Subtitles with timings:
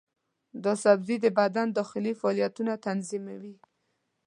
[0.63, 3.55] دا سبزی د بدن داخلي فعالیتونه تنظیموي.